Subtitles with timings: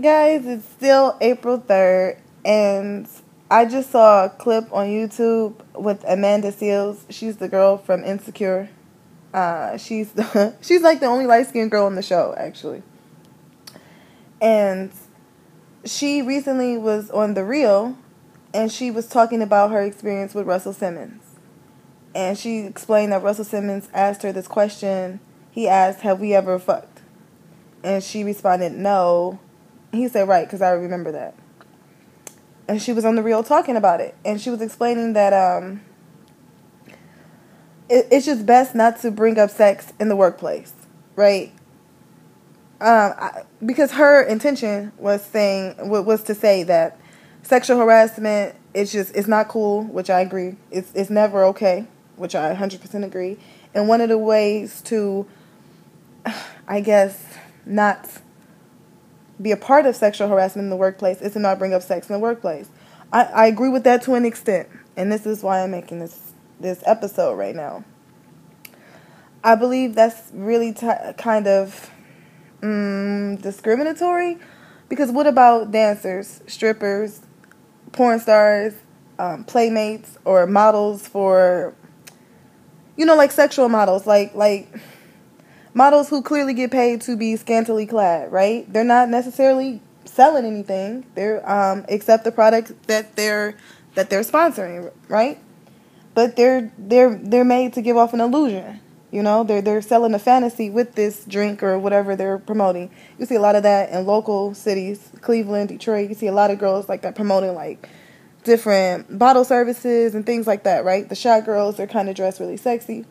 [0.00, 3.08] Guys, it's still April 3rd, and
[3.48, 7.04] I just saw a clip on YouTube with Amanda Seales.
[7.10, 8.70] She's the girl from Insecure.
[9.32, 12.82] Uh, she's the, she's like the only light skinned girl on the show, actually.
[14.40, 14.90] And
[15.84, 17.96] she recently was on The Real,
[18.52, 21.22] and she was talking about her experience with Russell Simmons.
[22.16, 25.20] And she explained that Russell Simmons asked her this question.
[25.52, 27.02] He asked, Have we ever fucked?
[27.84, 29.38] And she responded, No.
[29.96, 31.34] He said, Right, because I remember that.
[32.66, 34.14] And she was on the real talking about it.
[34.24, 35.82] And she was explaining that um,
[37.88, 40.72] it, it's just best not to bring up sex in the workplace,
[41.16, 41.52] right?
[42.80, 46.98] Um, I, because her intention was saying was to say that
[47.42, 50.56] sexual harassment it's just it's not cool, which I agree.
[50.70, 51.86] It's it's never okay,
[52.16, 53.38] which I 100% agree.
[53.72, 55.26] And one of the ways to
[56.68, 57.24] I guess
[57.64, 58.08] not
[59.40, 62.08] be a part of sexual harassment in the workplace is to not bring up sex
[62.08, 62.68] in the workplace.
[63.12, 66.32] I, I agree with that to an extent, and this is why I'm making this
[66.60, 67.84] this episode right now.
[69.42, 71.90] I believe that's really t- kind of
[72.60, 74.38] mm, discriminatory
[74.88, 77.20] because what about dancers, strippers,
[77.92, 78.74] porn stars,
[79.18, 81.74] um, playmates, or models for,
[82.96, 84.68] you know, like sexual models, like like
[85.74, 88.70] models who clearly get paid to be scantily clad, right?
[88.72, 91.04] They're not necessarily selling anything.
[91.14, 93.56] They're um, except the product that they're
[93.94, 95.38] that they're sponsoring, right?
[96.14, 98.80] But they're they're they're made to give off an illusion.
[99.10, 102.90] You know, they're they're selling a fantasy with this drink or whatever they're promoting.
[103.18, 106.08] You see a lot of that in local cities, Cleveland, Detroit.
[106.08, 107.88] You see a lot of girls like that promoting like
[108.44, 111.08] different bottle services and things like that, right?
[111.08, 113.06] The shot girls, they're kind of dressed really sexy.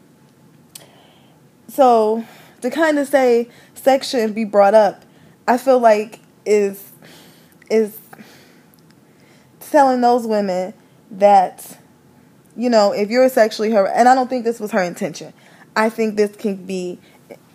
[1.67, 2.25] So
[2.64, 5.03] to kind of say sex shouldn't be brought up,
[5.47, 6.92] I feel like is
[7.69, 7.97] is
[9.59, 10.73] telling those women
[11.11, 11.78] that
[12.56, 15.34] you know if you're sexually her and I don't think this was her intention.
[15.75, 17.00] I think this can be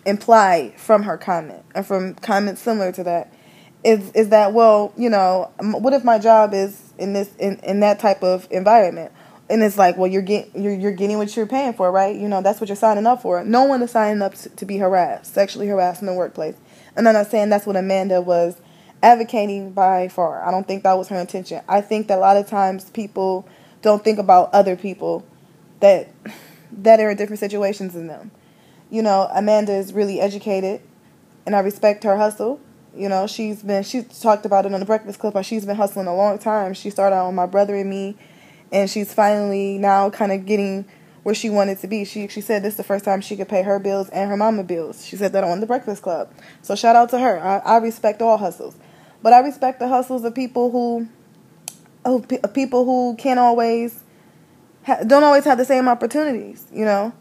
[0.05, 3.33] implied from her comment and from comments similar to that
[3.83, 7.79] is is that well you know what if my job is in this in, in
[7.79, 9.11] that type of environment
[9.49, 12.15] and it's like, well, you're getting you're you're getting what you're paying for, right?
[12.15, 13.43] You know, that's what you're signing up for.
[13.43, 16.55] No one is signing up to, to be harassed, sexually harassed in the workplace.
[16.95, 18.57] And I'm not saying that's what Amanda was
[19.01, 20.45] advocating by far.
[20.45, 21.61] I don't think that was her intention.
[21.67, 23.47] I think that a lot of times people
[23.81, 25.25] don't think about other people
[25.79, 26.09] that
[26.71, 28.31] that are in different situations than them.
[28.91, 30.81] You know, Amanda is really educated,
[31.45, 32.59] and I respect her hustle.
[32.95, 35.43] You know, she's been she talked about it on the Breakfast Club.
[35.43, 36.75] She's been hustling a long time.
[36.75, 38.15] She started out on My Brother and Me
[38.71, 40.85] and she's finally now kind of getting
[41.23, 42.05] where she wanted to be.
[42.05, 44.37] She she said this is the first time she could pay her bills and her
[44.37, 45.05] mama bills.
[45.05, 46.31] She said that on the Breakfast Club.
[46.61, 47.39] So shout out to her.
[47.39, 48.75] I, I respect all hustles,
[49.21, 51.07] but I respect the hustles of people who,
[52.05, 54.03] oh, who people who can't always,
[54.85, 56.65] ha- don't always have the same opportunities.
[56.71, 57.13] You know,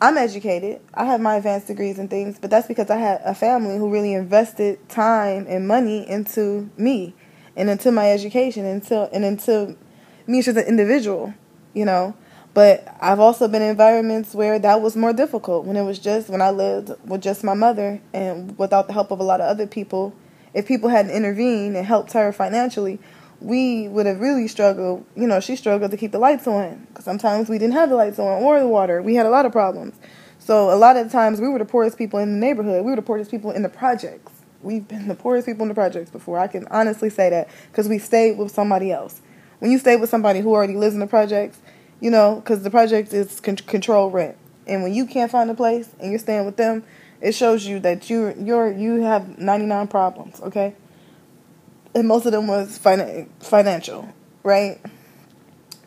[0.00, 0.80] I'm educated.
[0.94, 3.90] I have my advanced degrees and things, but that's because I had a family who
[3.90, 7.14] really invested time and money into me
[7.54, 9.76] and into my education, into and into
[10.30, 11.34] me as an individual,
[11.74, 12.14] you know.
[12.52, 16.28] But I've also been in environments where that was more difficult when it was just
[16.28, 19.48] when I lived with just my mother and without the help of a lot of
[19.48, 20.14] other people.
[20.52, 22.98] If people hadn't intervened and helped her financially,
[23.40, 25.04] we would have really struggled.
[25.14, 27.96] You know, she struggled to keep the lights on because sometimes we didn't have the
[27.96, 29.00] lights on or the water.
[29.00, 29.94] We had a lot of problems.
[30.40, 32.84] So a lot of times we were the poorest people in the neighborhood.
[32.84, 34.32] We were the poorest people in the projects.
[34.60, 36.38] We've been the poorest people in the projects before.
[36.38, 39.22] I can honestly say that because we stayed with somebody else
[39.60, 41.60] when you stay with somebody who already lives in the projects,
[42.00, 45.54] you know, because the project is con- control rent, and when you can't find a
[45.54, 46.82] place and you're staying with them,
[47.20, 50.74] it shows you that you you're you have 99 problems, okay?
[51.94, 54.08] And most of them was fin- financial,
[54.42, 54.80] right?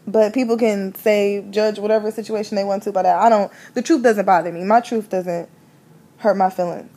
[0.06, 3.52] But people can say judge whatever situation they want to, but I don't.
[3.74, 4.64] The truth doesn't bother me.
[4.64, 5.50] My truth doesn't
[6.18, 6.92] hurt my feelings.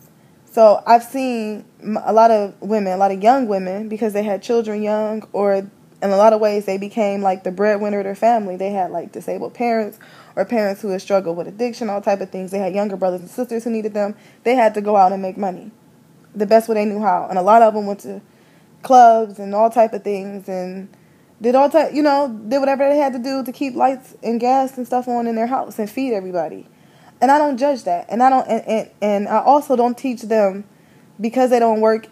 [0.50, 1.64] So I've seen
[2.04, 5.70] a lot of women, a lot of young women, because they had children young or
[6.02, 8.56] in a lot of ways they became like the breadwinner of their family.
[8.56, 9.98] They had like disabled parents
[10.34, 12.50] or parents who had struggled with addiction, all type of things.
[12.50, 14.14] They had younger brothers and sisters who needed them.
[14.44, 15.70] They had to go out and make money
[16.34, 17.26] the best way they knew how.
[17.28, 18.20] And a lot of them went to
[18.82, 20.88] clubs and all type of things and
[21.40, 24.38] did all type, you know, did whatever they had to do to keep lights and
[24.38, 26.68] gas and stuff on in their house and feed everybody.
[27.20, 28.06] And I don't judge that.
[28.08, 30.64] And I don't and, and, and I also don't teach them
[31.18, 32.08] because they don't work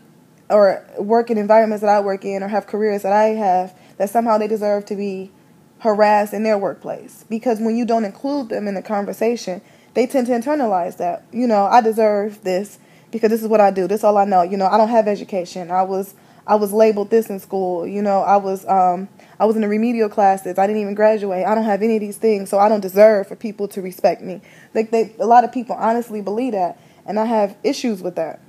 [0.50, 4.11] or work in environments that I work in or have careers that I have that
[4.11, 5.31] somehow they deserve to be
[5.79, 7.25] harassed in their workplace.
[7.29, 9.61] Because when you don't include them in the conversation,
[9.94, 11.25] they tend to internalize that.
[11.32, 12.79] You know, I deserve this
[13.11, 13.87] because this is what I do.
[13.87, 14.43] This is all I know.
[14.43, 15.70] You know, I don't have education.
[15.70, 16.14] I was
[16.47, 17.87] I was labeled this in school.
[17.87, 19.08] You know, I was um,
[19.40, 20.58] I was in the remedial classes.
[20.58, 21.47] I didn't even graduate.
[21.47, 24.20] I don't have any of these things, so I don't deserve for people to respect
[24.20, 24.43] me.
[24.75, 28.40] Like they, a lot of people honestly believe that, and I have issues with that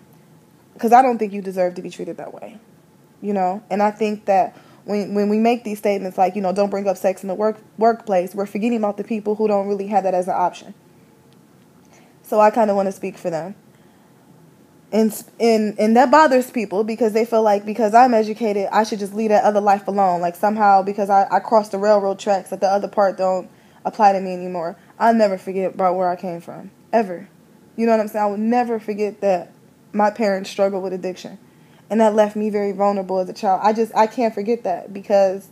[0.76, 2.60] because I don't think you deserve to be treated that way.
[3.22, 6.54] You know, and I think that when when we make these statements like you know
[6.54, 9.68] don't bring up sex in the work workplace, we're forgetting about the people who don't
[9.68, 10.76] really have that as an option.
[12.22, 13.56] So I kind of want to speak for them
[14.96, 19.00] and and and that bothers people because they feel like because I'm educated, I should
[19.00, 20.22] just leave that other life alone.
[20.22, 23.50] Like somehow because I, I crossed the railroad tracks that the other part don't
[23.84, 24.78] apply to me anymore.
[24.98, 26.72] I'll never forget about where I came from.
[26.94, 27.28] Ever.
[27.76, 28.24] You know what I'm saying?
[28.24, 29.52] I will never forget that
[29.96, 31.40] my parents struggled with addiction.
[31.90, 33.62] And that left me very vulnerable as a child.
[33.64, 35.48] I just I can't forget that because,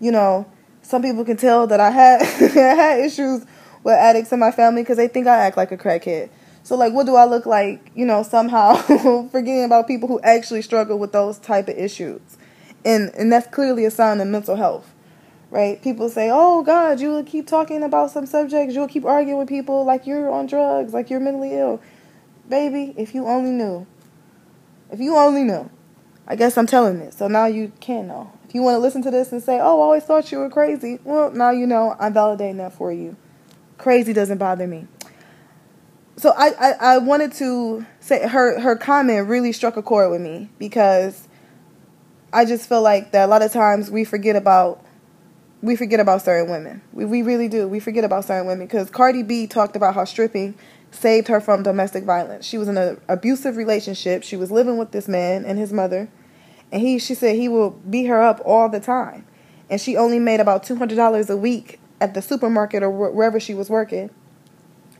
[0.00, 0.46] you know,
[0.82, 2.22] some people can tell that I had
[2.56, 3.44] I had issues
[3.82, 6.28] with addicts in my family because they think I act like a crackhead.
[6.62, 7.90] So like, what do I look like?
[7.94, 8.74] You know, somehow
[9.32, 12.20] forgetting about people who actually struggle with those type of issues,
[12.84, 14.92] and and that's clearly a sign of mental health,
[15.50, 15.82] right?
[15.82, 19.48] People say, "Oh God, you will keep talking about some subjects, you'll keep arguing with
[19.48, 21.80] people like you're on drugs, like you're mentally ill."
[22.52, 23.86] Baby, if you only knew,
[24.90, 25.70] if you only knew,
[26.28, 27.14] I guess I'm telling it.
[27.14, 28.30] So now you can know.
[28.46, 30.50] If you want to listen to this and say, "Oh, I always thought you were
[30.50, 31.96] crazy," well, now you know.
[31.98, 33.16] I'm validating that for you.
[33.78, 34.86] Crazy doesn't bother me
[36.16, 40.20] so I, I, I wanted to say her her comment really struck a chord with
[40.20, 41.26] me because
[42.32, 44.84] I just feel like that a lot of times we forget about
[45.62, 46.82] we forget about certain women.
[46.92, 47.66] We we really do.
[47.68, 50.54] We forget about certain women because Cardi B talked about how stripping
[50.90, 52.44] saved her from domestic violence.
[52.44, 54.22] She was in an abusive relationship.
[54.22, 56.08] She was living with this man and his mother,
[56.70, 59.26] and he she said he will beat her up all the time,
[59.70, 63.38] and she only made about two hundred dollars a week at the supermarket or wherever
[63.38, 64.10] she was working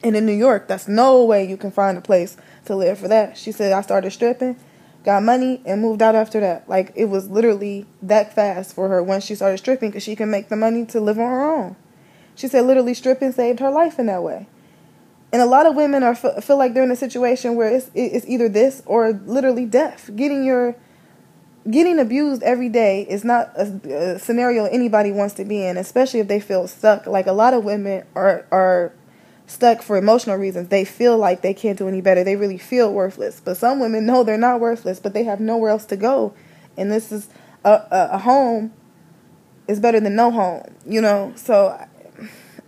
[0.05, 3.09] and in New York, that's no way you can find a place to live for
[3.09, 3.37] that.
[3.37, 4.57] She said, I started stripping,
[5.05, 6.69] got money, and moved out after that.
[6.69, 10.31] Like, it was literally that fast for her when she started stripping because she can
[10.31, 11.77] make the money to live on her own.
[12.35, 14.47] She said, literally, stripping saved her life in that way.
[15.33, 18.27] And a lot of women are feel like they're in a situation where it's it's
[18.27, 20.11] either this or literally death.
[20.15, 20.77] Getting your
[21.71, 26.21] getting abused every day is not a, a scenario anybody wants to be in, especially
[26.21, 27.07] if they feel stuck.
[27.07, 28.93] Like a lot of women are are
[29.53, 30.69] stuck for emotional reasons.
[30.69, 32.25] They feel like they can't do any better.
[32.25, 33.41] They really feel worthless.
[33.41, 36.35] But some women know they're not worthless, but they have nowhere else to go.
[36.77, 37.29] And this is
[37.65, 38.73] a, a, a home
[39.69, 41.33] is better than no home, you know?
[41.37, 41.79] So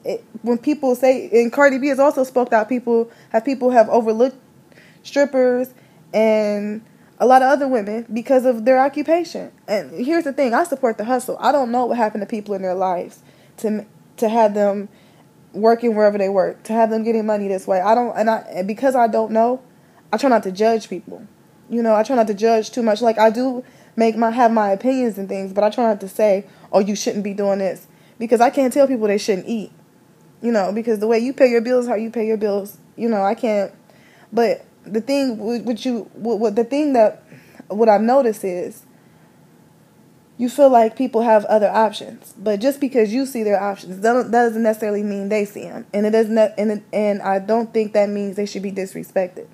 [0.05, 3.89] it, when people say, and Cardi B has also spoke out, people have people have
[3.89, 4.37] overlooked
[5.03, 5.73] strippers
[6.13, 6.83] and
[7.19, 9.53] a lot of other women because of their occupation.
[9.67, 11.37] And here's the thing, I support the hustle.
[11.41, 13.23] I don't know what happened to people in their lives
[13.59, 13.87] to
[14.17, 14.89] to have them
[15.55, 17.81] working wherever they work, to have them getting money this way.
[17.81, 19.63] I don't, and I, and because I don't know,
[20.13, 21.27] I try not to judge people.
[21.71, 23.01] You know, I try not to judge too much.
[23.01, 23.65] Like I do
[23.97, 26.95] make my have my opinions and things, but I try not to say, "Oh, you
[26.95, 27.87] shouldn't be doing this,"
[28.19, 29.73] because I can't tell people they shouldn't eat.
[30.43, 32.77] You know, because the way you pay your bills, how you pay your bills.
[32.97, 33.73] You know, I can't.
[34.33, 37.23] But the thing, what you, what, what the thing that,
[37.69, 38.85] what I've noticed is
[40.37, 42.35] you feel like people have other options.
[42.37, 46.07] But just because you see their options, that doesn't necessarily mean they see them, and
[46.07, 46.37] it doesn't.
[46.37, 49.47] And and I don't think that means they should be disrespected.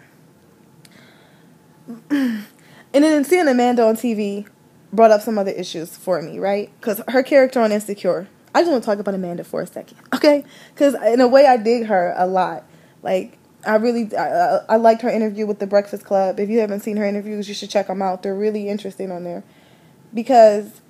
[2.11, 2.45] and
[2.93, 4.47] then seeing Amanda on TV
[4.93, 6.71] brought up some other issues for me, right?
[6.81, 8.29] Because her character on Insecure.
[8.53, 10.45] I just want to talk about Amanda for a second, okay?
[10.75, 12.65] Because in a way, I dig her a lot.
[13.03, 16.41] Like I really, I, I liked her interview with the Breakfast Club.
[16.41, 18.23] If you haven't seen her interviews, you should check them out.
[18.23, 19.45] They're really interesting on there
[20.13, 20.81] because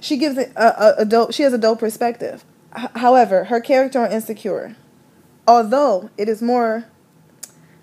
[0.00, 1.32] she gives a, a, a dope.
[1.32, 2.44] She has a dope perspective.
[2.76, 4.76] H- however, her character on Insecure,
[5.46, 6.84] although it is more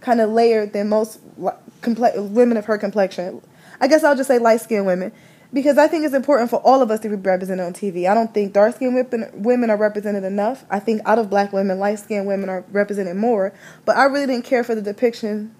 [0.02, 3.42] kind of layered than most women of her complexion,
[3.80, 5.12] I guess I'll just say light skinned women
[5.54, 8.10] because I think it's important for all of us to be represented on TV.
[8.10, 8.96] I don't think dark skinned
[9.34, 10.66] women are represented enough.
[10.70, 13.54] I think out of black women, light skinned women are represented more.
[13.86, 15.54] But I really didn't care for the depiction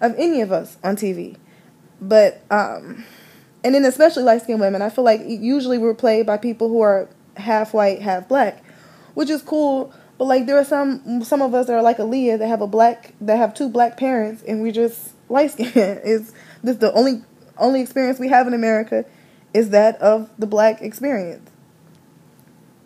[0.00, 1.36] of any of us on TV.
[2.00, 3.04] But um,
[3.64, 6.80] and then especially light skinned women, I feel like usually we're played by people who
[6.80, 8.62] are half white, half black,
[9.14, 9.92] which is cool.
[10.16, 12.66] But like there are some some of us that are like Aaliyah that have a
[12.66, 15.72] black that have two black parents and we just light skinned.
[15.76, 17.22] is this the only
[17.56, 19.04] only experience we have in America
[19.54, 21.50] is that of the black experience.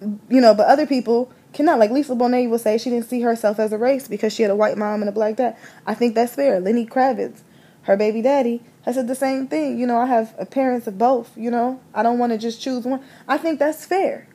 [0.00, 1.78] You know, but other people cannot.
[1.78, 4.50] Like Lisa Bonet will say she didn't see herself as a race because she had
[4.50, 5.56] a white mom and a black dad.
[5.86, 6.60] I think that's fair.
[6.60, 7.42] Lenny Kravitz,
[7.82, 9.78] her baby daddy, has said the same thing.
[9.78, 11.36] You know, I have parents of both.
[11.36, 13.02] You know, I don't want to just choose one.
[13.28, 14.28] I think that's fair.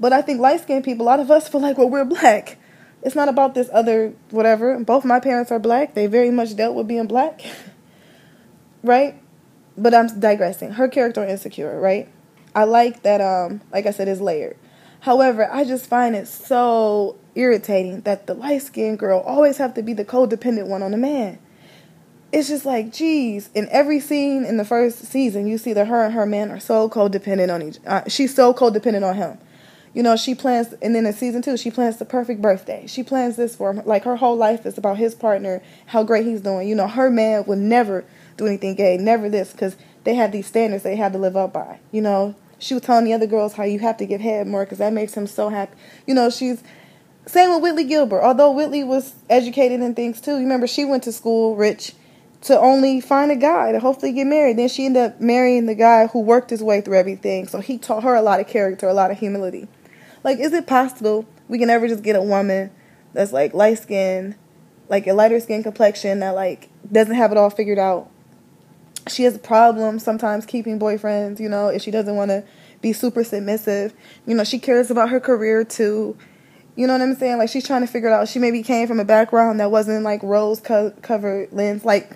[0.00, 2.58] But I think light skinned people, a lot of us feel like, well, we're black.
[3.02, 4.78] It's not about this other whatever.
[4.80, 5.94] Both my parents are black.
[5.94, 7.40] They very much dealt with being black.
[8.82, 9.20] right?
[9.78, 10.72] but I'm digressing.
[10.72, 12.08] Her character is insecure, right?
[12.54, 13.20] I like that.
[13.20, 14.56] Um, like I said, is layered.
[15.00, 19.82] However, I just find it so irritating that the light skinned girl always have to
[19.82, 21.38] be the codependent one on the man.
[22.30, 26.04] It's just like, geez, in every scene in the first season, you see that her
[26.04, 27.78] and her man are so codependent on each.
[27.86, 29.38] Uh, she's so codependent on him.
[29.94, 32.86] You know, she plans, and then in season two, she plans the perfect birthday.
[32.86, 33.82] She plans this for him.
[33.86, 36.68] Like her whole life is about his partner, how great he's doing.
[36.68, 38.04] You know, her man would never
[38.36, 41.54] do anything gay, never this, because they had these standards they had to live up
[41.54, 41.80] by.
[41.90, 44.64] You know, she was telling the other girls how you have to give head more
[44.64, 45.76] because that makes him so happy.
[46.06, 46.62] You know, she's
[47.26, 48.22] same with Whitley Gilbert.
[48.22, 50.32] Although Whitley was educated in things too.
[50.32, 51.94] You remember she went to school rich
[52.42, 54.58] to only find a guy to hopefully get married.
[54.58, 57.48] Then she ended up marrying the guy who worked his way through everything.
[57.48, 59.68] So he taught her a lot of character, a lot of humility.
[60.22, 62.70] Like, is it possible we can ever just get a woman
[63.12, 64.36] that's like light skin,
[64.88, 68.10] like a lighter skin complexion that like doesn't have it all figured out?
[69.08, 72.44] She has a problem sometimes keeping boyfriends, you know, if she doesn't want to
[72.80, 73.94] be super submissive.
[74.26, 76.16] You know, she cares about her career too.
[76.78, 77.38] You know what I'm saying?
[77.38, 78.28] Like she's trying to figure it out.
[78.28, 81.84] She maybe came from a background that wasn't like rose co- covered lens.
[81.84, 82.12] Like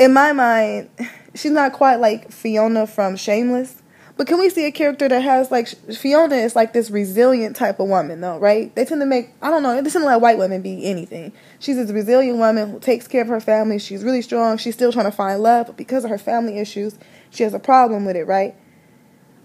[0.00, 0.90] in my mind,
[1.36, 3.82] she's not quite like Fiona from Shameless.
[4.16, 7.78] But can we see a character that has like Fiona is like this resilient type
[7.78, 8.74] of woman though, right?
[8.74, 11.32] They tend to make I don't know, they tend to let white women be anything.
[11.60, 13.78] She's this resilient woman who takes care of her family.
[13.78, 14.58] She's really strong.
[14.58, 16.98] She's still trying to find love, but because of her family issues,
[17.30, 18.56] she has a problem with it, right?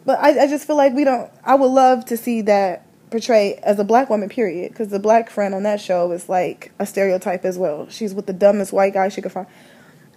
[0.05, 1.31] But I, I just feel like we don't.
[1.43, 2.84] I would love to see that
[3.15, 4.72] portrayed as a black woman, period.
[4.72, 7.88] Because the black friend on that show is like a stereotype as well.
[7.89, 9.48] She's with the dumbest white guy she could find.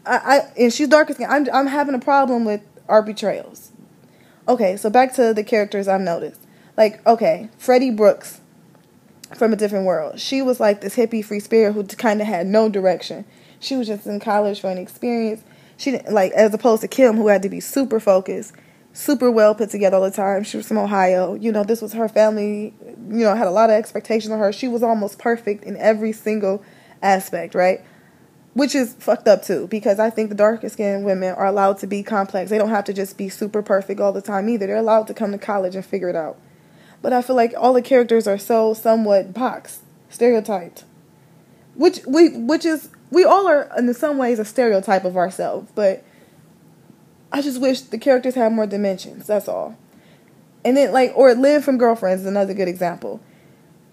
[0.06, 1.28] I, I and she's darker skin.
[1.28, 3.72] I'm I'm having a problem with our betrayals
[4.48, 6.40] okay, so back to the characters I've noticed.
[6.76, 8.40] Like, okay, Freddie Brooks
[9.36, 10.18] from a different world.
[10.18, 13.26] She was like this hippie free spirit who kind of had no direction.
[13.60, 15.42] She was just in college for an experience.
[15.76, 18.54] She like as opposed to Kim who had to be super focused,
[18.98, 20.42] super well put together all the time.
[20.44, 21.34] She was from Ohio.
[21.34, 22.74] You know, this was her family,
[23.08, 24.52] you know, had a lot of expectations on her.
[24.52, 26.62] She was almost perfect in every single
[27.02, 27.80] aspect, right?
[28.58, 31.86] which is fucked up too because I think the darker skinned women are allowed to
[31.86, 32.50] be complex.
[32.50, 34.66] They don't have to just be super perfect all the time either.
[34.66, 36.36] They're allowed to come to college and figure it out.
[37.00, 40.82] But I feel like all the characters are so somewhat boxed, stereotyped.
[41.76, 46.02] Which we which is we all are in some ways a stereotype of ourselves, but
[47.32, 49.76] I just wish the characters had more dimensions, that's all.
[50.64, 53.20] And then like or Lynn from Girlfriends is another good example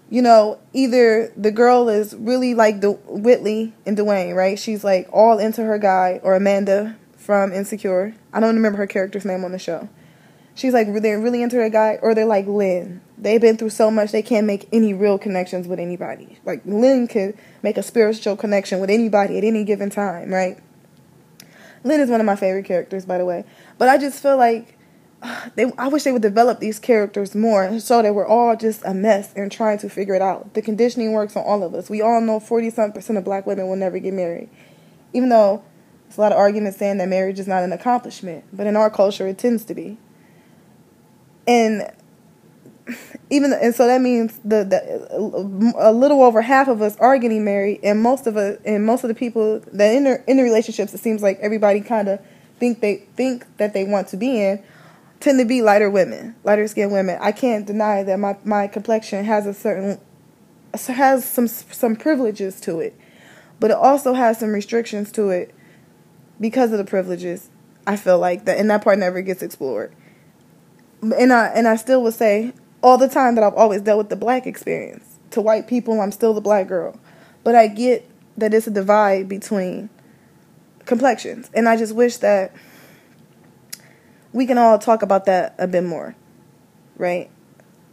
[0.08, 4.58] you know, either the girl is really like the Whitley and Dwayne, right?
[4.58, 8.14] She's like all into her guy, or Amanda from Insecure.
[8.32, 9.88] I don't remember her character's name on the show.
[10.54, 13.00] She's like they're really into her guy, or they're like Lynn.
[13.18, 16.38] They've been through so much they can't make any real connections with anybody.
[16.44, 20.58] Like Lynn could make a spiritual connection with anybody at any given time, right?
[21.86, 23.44] Lynn is one of my favorite characters, by the way.
[23.78, 24.76] But I just feel like
[25.54, 28.92] they I wish they would develop these characters more so that we're all just a
[28.92, 30.54] mess and trying to figure it out.
[30.54, 31.88] The conditioning works on all of us.
[31.88, 34.50] We all know 40 some percent of black women will never get married.
[35.12, 35.62] Even though
[36.04, 38.90] there's a lot of arguments saying that marriage is not an accomplishment, but in our
[38.90, 39.96] culture it tends to be.
[41.46, 41.88] And
[43.30, 47.44] even and so that means the, the a little over half of us are getting
[47.44, 50.42] married and most of us and most of the people that in the, in the
[50.42, 52.20] relationships it seems like everybody kind of
[52.58, 54.62] think they think that they want to be in
[55.20, 57.18] tend to be lighter women, lighter skinned women.
[57.20, 60.00] I can't deny that my, my complexion has a certain
[60.88, 62.98] has some some privileges to it,
[63.58, 65.54] but it also has some restrictions to it
[66.40, 67.48] because of the privileges.
[67.86, 69.94] I feel like that, and that part never gets explored.
[71.00, 72.52] And I and I still would say
[72.86, 75.18] all the time that I've always dealt with the black experience.
[75.32, 76.96] To white people, I'm still the black girl,
[77.42, 79.90] but I get that it's a divide between
[80.84, 82.54] complexions, and I just wish that
[84.32, 86.14] we can all talk about that a bit more,
[86.96, 87.28] right?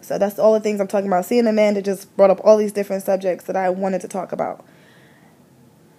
[0.01, 1.25] So that's all the things I'm talking about.
[1.25, 4.63] Seeing Amanda just brought up all these different subjects that I wanted to talk about.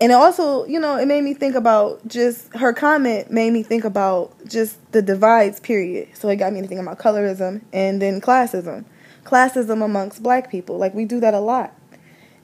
[0.01, 3.63] And it also, you know, it made me think about just her comment made me
[3.63, 6.09] think about just the divides, period.
[6.15, 8.85] So it got me to think about colorism and then classism.
[9.25, 10.79] Classism amongst black people.
[10.79, 11.75] Like we do that a lot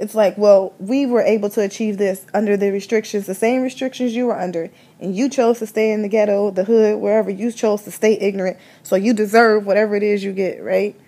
[0.01, 4.17] it's like, well, we were able to achieve this under the restrictions, the same restrictions
[4.17, 7.53] you were under, and you chose to stay in the ghetto, the hood, wherever you
[7.53, 10.99] chose to stay ignorant, so you deserve whatever it is you get, right?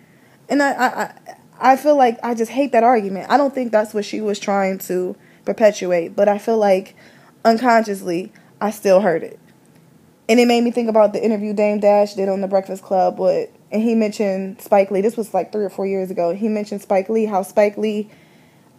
[0.51, 1.15] And I, I,
[1.59, 3.31] I feel like I just hate that argument.
[3.31, 6.95] I don't think that's what she was trying to perpetuate, but I feel like
[7.45, 9.39] unconsciously I still heard it.
[10.29, 13.19] And it made me think about the interview Dame Dash did on the Breakfast Club
[13.19, 15.01] with, and he mentioned Spike Lee.
[15.01, 16.35] This was like three or four years ago.
[16.35, 18.09] He mentioned Spike Lee, how Spike Lee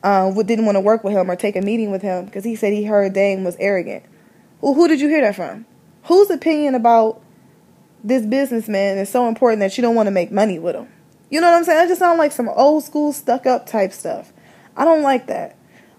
[0.03, 2.55] um, didn't want to work with him or take a meeting with him because he
[2.55, 4.03] said he heard Dame was arrogant.
[4.62, 5.65] Well, who did you hear that from?
[6.03, 7.22] whose opinion about
[8.03, 10.88] this businessman is so important that you don't want to make money with him?
[11.29, 11.79] You know what I'm saying?
[11.79, 14.32] That just sounds like some old school stuck up type stuff.
[14.75, 15.55] I don't like that.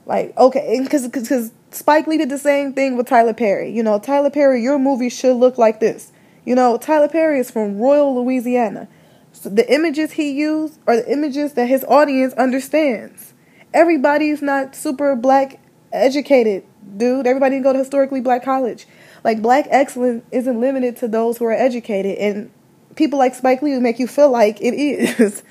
[0.06, 3.70] Like, okay, because because Spike Lee did the same thing with Tyler Perry.
[3.70, 6.12] You know, Tyler Perry, your movie should look like this.
[6.44, 8.88] You know, Tyler Perry is from Royal, Louisiana.
[9.32, 13.32] So the images he used are the images that his audience understands.
[13.72, 15.58] Everybody's not super black
[15.92, 16.64] educated,
[16.96, 17.26] dude.
[17.26, 18.86] Everybody didn't go to historically black college.
[19.24, 22.50] Like black excellence isn't limited to those who are educated, and
[22.94, 25.42] people like Spike Lee make you feel like it is.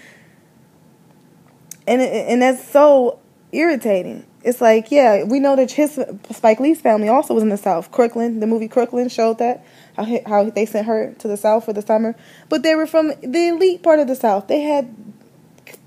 [1.88, 3.20] and and that's so
[3.52, 4.26] irritating.
[4.44, 5.98] It's like, yeah, we know that his
[6.32, 7.92] Spike Lee's family also was in the South.
[7.92, 11.72] Crooklyn, the movie Crooklyn showed that how how they sent her to the South for
[11.72, 12.14] the summer,
[12.50, 14.48] but they were from the elite part of the South.
[14.48, 14.94] They had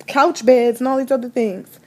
[0.07, 1.79] couch beds and all these other things.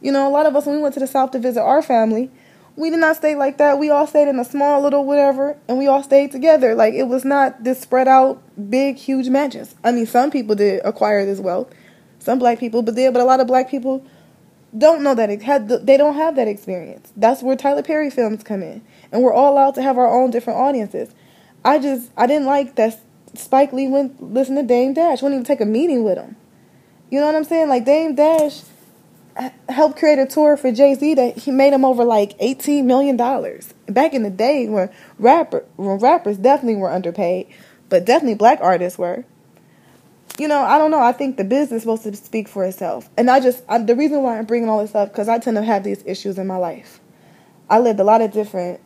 [0.00, 1.82] You know, a lot of us when we went to the South to visit our
[1.82, 2.30] family,
[2.76, 3.78] we did not stay like that.
[3.78, 6.74] We all stayed in a small little whatever, and we all stayed together.
[6.74, 9.74] Like it was not this spread out big huge mansions.
[9.84, 11.70] I mean, some people did acquire this wealth,
[12.20, 14.02] some black people, but did, but a lot of black people
[14.76, 17.12] don't know that had they don't have that experience.
[17.16, 20.30] That's where Tyler Perry films come in, and we're all allowed to have our own
[20.30, 21.14] different audiences.
[21.64, 23.00] I just I didn't like that
[23.34, 25.22] Spike Lee went listen to Dame Dash.
[25.22, 26.36] Wouldn't even take a meeting with him.
[27.10, 27.68] You know what I'm saying?
[27.68, 28.62] Like Dame Dash
[29.68, 33.16] helped create a tour for Jay Z that he made him over like eighteen million
[33.16, 33.74] dollars.
[33.86, 37.46] Back in the day when rapper when rappers definitely were underpaid,
[37.88, 39.24] but definitely black artists were
[40.38, 41.00] you know, I don't know.
[41.00, 43.08] I think the business is supposed to speak for itself.
[43.16, 45.56] And I just, I, the reason why I'm bringing all this up, because I tend
[45.56, 47.00] to have these issues in my life.
[47.70, 48.80] I lived a lot of different,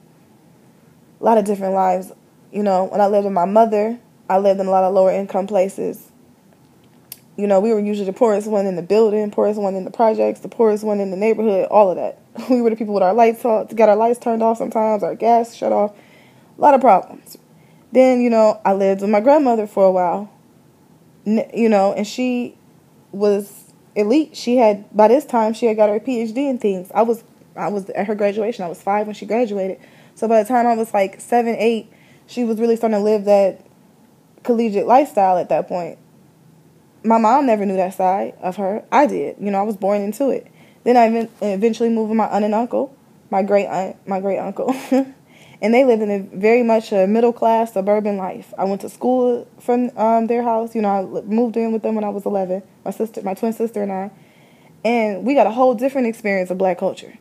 [1.21, 2.12] a lot of different lives.
[2.52, 5.11] You know, when I lived with my mother, I lived in a lot of lower
[5.11, 6.11] income places.
[7.37, 9.90] You know, we were usually the poorest one in the building, poorest one in the
[9.90, 12.19] projects, the poorest one in the neighborhood, all of that.
[12.50, 15.14] We were the people with our lights off, got our lights turned off sometimes, our
[15.14, 15.97] gas shut off.
[16.59, 17.38] A lot of problems.
[17.92, 20.30] Then, you know, I lived with my grandmother for a while
[21.24, 22.56] you know, and she
[23.12, 24.37] was elite.
[24.37, 26.90] She had by this time she had got her PhD in things.
[26.94, 27.24] I was
[27.56, 28.64] I was at her graduation.
[28.64, 29.80] I was five when she graduated.
[30.14, 31.90] So by the time I was like seven, eight,
[32.26, 33.64] she was really starting to live that
[34.42, 35.98] collegiate lifestyle at that point.
[37.02, 38.85] My mom never knew that side of her.
[38.92, 39.37] I did.
[39.40, 40.46] You know, I was born into it.
[40.85, 42.94] Then I eventually moved with my aunt and uncle,
[43.30, 44.74] my great aunt, my great uncle.
[45.62, 48.53] and they lived in a very much a middle class suburban life.
[48.57, 50.75] I went to school from um, their house.
[50.75, 52.62] You know, I moved in with them when I was 11.
[52.85, 54.11] My sister, my twin sister, and I,
[54.85, 57.18] and we got a whole different experience of black culture.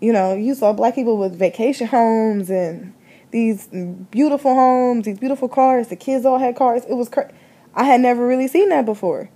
[0.00, 2.92] You know, you saw black people with vacation homes and
[3.30, 3.68] these
[4.10, 5.88] beautiful homes, these beautiful cars.
[5.88, 6.84] The kids all had cars.
[6.84, 7.30] It was crazy.
[7.74, 9.30] I had never really seen that before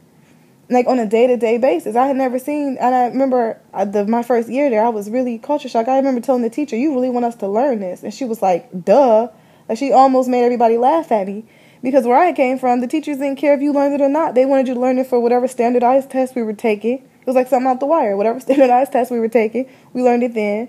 [0.70, 1.96] like on a day to day basis.
[1.96, 5.11] I had never seen, and I remember uh, the, my first year there, I was
[5.11, 5.88] really culture shock.
[5.88, 8.40] I remember telling the teacher, "You really want us to learn this?" And she was
[8.40, 9.28] like, "Duh!"
[9.68, 11.44] Like she almost made everybody laugh at me
[11.83, 14.35] because where I came from, the teachers didn't care if you learned it or not.
[14.35, 16.98] They wanted you to learn it for whatever standardized test we were taking.
[16.98, 18.16] It was like something out the wire.
[18.16, 20.68] Whatever standardized test we were taking, we learned it then.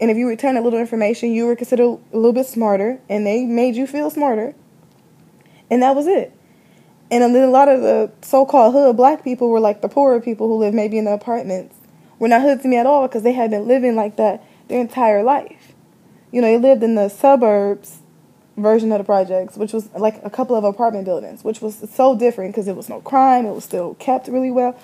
[0.00, 3.26] And if you returned a little information, you were considered a little bit smarter, and
[3.26, 4.54] they made you feel smarter.
[5.70, 6.32] And that was it.
[7.10, 10.56] And a lot of the so-called hood black people were like the poorer people who
[10.56, 11.74] live maybe in the apartments.
[12.18, 14.80] Were not hood to me at all because they had been living like that their
[14.80, 15.72] entire life.
[16.32, 18.00] You know, they lived in the suburbs
[18.56, 22.16] version of the projects, which was like a couple of apartment buildings, which was so
[22.16, 24.78] different because it was no crime, it was still kept really well,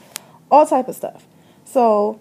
[0.50, 1.26] all type of stuff.
[1.64, 2.20] So,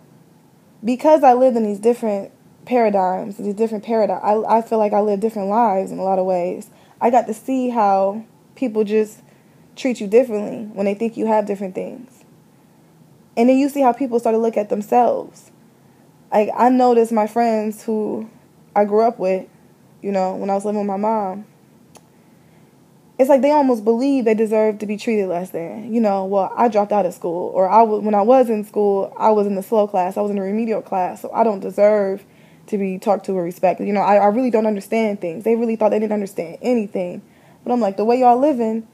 [0.83, 2.31] because I lived in these different
[2.65, 6.19] paradigms, these different paradigms, I, I feel like I lived different lives in a lot
[6.19, 6.69] of ways.
[6.99, 9.19] I got to see how people just
[9.75, 12.23] treat you differently when they think you have different things.
[13.35, 15.51] And then you see how people start to look at themselves.
[16.31, 18.29] Like I noticed my friends who
[18.75, 19.47] I grew up with,
[20.01, 21.45] you know, when I was living with my mom.
[23.19, 25.93] It's like they almost believe they deserve to be treated less than.
[25.93, 29.13] You know, well, I dropped out of school, or I when I was in school,
[29.17, 31.59] I was in the slow class, I was in the remedial class, so I don't
[31.59, 32.25] deserve
[32.67, 33.85] to be talked to or respected.
[33.87, 35.43] You know, I, I really don't understand things.
[35.43, 37.21] They really thought they didn't understand anything.
[37.63, 38.87] But I'm like, the way y'all living,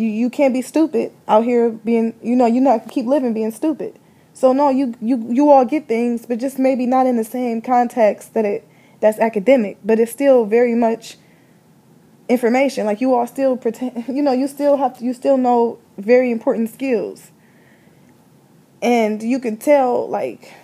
[0.00, 3.50] you you can't be stupid out here being you know you're not keep living being
[3.50, 3.98] stupid.
[4.32, 7.60] So no, you you you all get things, but just maybe not in the same
[7.60, 8.66] context that it
[9.00, 11.16] that's academic, but it's still very much
[12.28, 12.86] information.
[12.86, 16.30] Like you all still pretend, you know, you still have to, you still know very
[16.30, 17.32] important skills,
[18.80, 20.54] and you can tell like.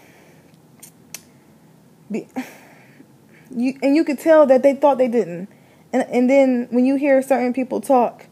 [2.10, 2.28] Be,
[3.54, 5.48] you and you could tell that they thought they didn't,
[5.92, 8.25] and and then when you hear certain people talk,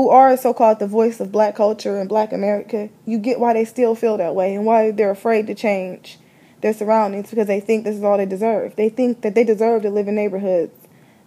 [0.00, 3.52] who are so called the voice of black culture and black America, you get why
[3.52, 6.18] they still feel that way and why they're afraid to change
[6.62, 8.74] their surroundings because they think this is all they deserve.
[8.76, 10.72] They think that they deserve to live in neighborhoods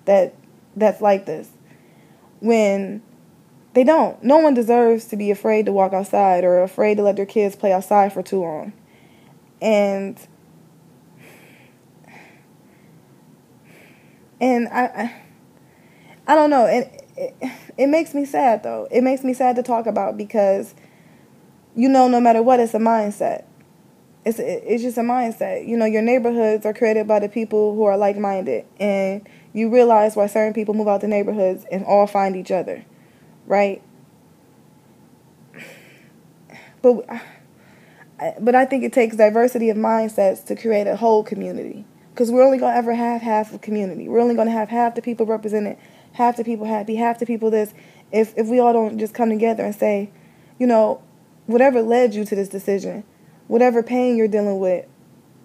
[0.06, 0.34] that
[0.76, 1.50] that's like this.
[2.40, 3.04] When
[3.76, 4.24] they don't.
[4.24, 7.56] No one deserves to be afraid to walk outside or afraid to let their kids
[7.56, 8.74] play outside for too long.
[9.62, 10.20] And
[14.42, 15.22] and I I,
[16.34, 16.66] I don't know.
[16.66, 17.36] It, it
[17.78, 18.88] it makes me sad though.
[18.92, 20.76] It makes me sad to talk about because
[21.76, 23.46] you know no matter what it's a mindset.
[24.26, 25.68] It's it's just a mindset.
[25.68, 30.16] You know, your neighborhoods are created by the people who are like-minded and you realize
[30.16, 32.86] why certain people move out the neighborhoods and all find each other
[33.46, 33.82] right?
[36.82, 37.06] But
[38.40, 41.86] but I think it takes diversity of mindsets to create a whole community.
[42.14, 44.08] Because we're only going to ever have half of community.
[44.08, 45.78] We're only going to have half the people represented,
[46.14, 47.74] half the people happy, half the people this.
[48.12, 50.12] If if we all don't just come together and say,
[50.60, 51.02] you know,
[51.46, 53.04] whatever led you to this decision,
[53.48, 54.86] whatever pain you're dealing with,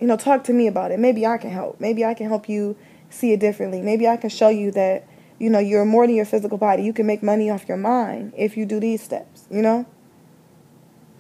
[0.01, 0.99] you know, talk to me about it.
[0.99, 1.81] Maybe I can help.
[1.81, 2.77] Maybe I can help you
[3.11, 3.83] see it differently.
[3.83, 6.83] Maybe I can show you that you know, you're more than your physical body.
[6.83, 9.87] You can make money off your mind if you do these steps, you know?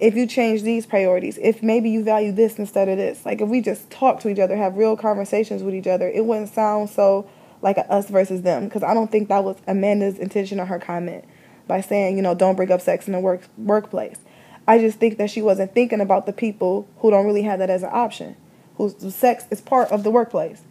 [0.00, 3.24] If you change these priorities, if maybe you value this instead of this.
[3.24, 6.24] Like if we just talk to each other, have real conversations with each other, it
[6.24, 7.28] wouldn't sound so
[7.62, 10.79] like a us versus them because I don't think that was Amanda's intention or her
[10.79, 11.25] comment
[11.66, 14.18] by saying, you know, don't bring up sex in the work workplace.
[14.66, 17.71] I just think that she wasn't thinking about the people who don't really have that
[17.71, 18.37] as an option,
[18.77, 20.62] whose sex is part of the workplace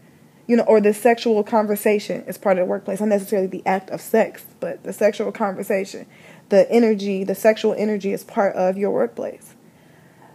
[0.47, 3.89] you know, or the sexual conversation is part of the workplace, not necessarily the act
[3.89, 6.07] of sex, but the sexual conversation,
[6.49, 9.55] the energy, the sexual energy is part of your workplace.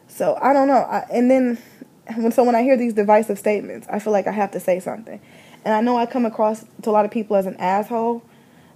[0.09, 0.83] So I don't know.
[0.83, 1.59] I, and then
[2.17, 4.79] when so when I hear these divisive statements, I feel like I have to say
[4.79, 5.21] something.
[5.65, 8.23] And I know I come across to a lot of people as an asshole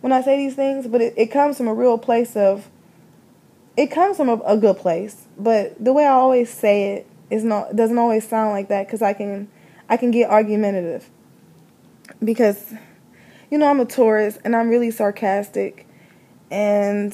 [0.01, 2.68] when I say these things, but it, it comes from a real place of
[3.77, 5.27] it comes from a, a good place.
[5.37, 9.03] But the way I always say it is not doesn't always sound like that because
[9.03, 9.49] I can
[9.88, 11.11] I can get argumentative
[12.22, 12.72] because
[13.51, 15.87] you know I'm a Taurus and I'm really sarcastic
[16.51, 17.12] and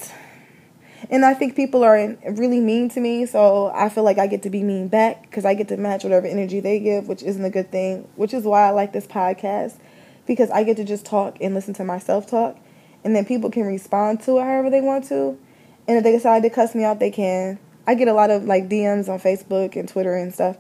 [1.11, 4.43] and I think people are really mean to me, so I feel like I get
[4.43, 7.45] to be mean back because I get to match whatever energy they give, which isn't
[7.45, 8.09] a good thing.
[8.17, 9.79] Which is why I like this podcast
[10.27, 12.57] because I get to just talk and listen to myself talk,
[13.05, 15.39] and then people can respond to it however they want to.
[15.89, 17.59] And if they decide to cuss me out, they can.
[17.87, 20.57] I get a lot of like DMs on Facebook and Twitter and stuff,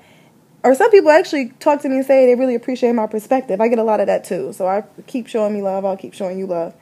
[0.65, 3.61] or some people actually talk to me and say they really appreciate my perspective.
[3.61, 4.53] I get a lot of that too.
[4.53, 5.85] So I keep showing me love.
[5.85, 6.75] I'll keep showing you love.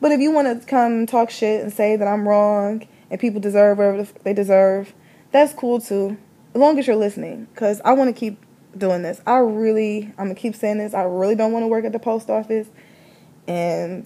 [0.00, 3.40] But if you want to come talk shit and say that I'm wrong and people
[3.40, 4.92] deserve whatever they deserve,
[5.30, 6.16] that's cool too.
[6.52, 8.44] As long as you're listening, because I want to keep
[8.76, 9.20] doing this.
[9.24, 10.94] I really, I'm gonna keep saying this.
[10.94, 12.66] I really don't want to work at the post office,
[13.46, 14.04] and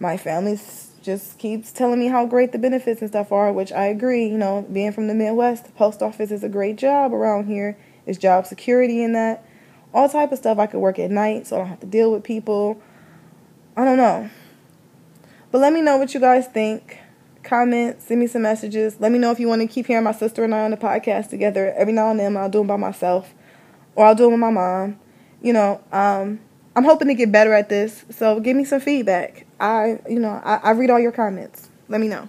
[0.00, 0.58] my family
[1.02, 4.26] just keeps telling me how great the benefits and stuff are, which I agree.
[4.26, 7.76] You know, being from the Midwest, the post office is a great job around here.
[8.06, 9.44] It's job security in that.
[9.92, 10.56] All type of stuff.
[10.56, 12.80] I could work at night so I don't have to deal with people.
[13.76, 14.30] I don't know.
[15.50, 16.98] But let me know what you guys think.
[17.48, 19.00] Comment, send me some messages.
[19.00, 20.76] Let me know if you want to keep hearing my sister and I on the
[20.76, 21.72] podcast together.
[21.78, 23.32] Every now and then I'll do them by myself.
[23.94, 25.00] Or I'll do them with my mom.
[25.40, 26.40] You know, um,
[26.76, 28.04] I'm hoping to get better at this.
[28.10, 29.46] So give me some feedback.
[29.58, 31.70] I, you know, I, I read all your comments.
[31.88, 32.28] Let me know.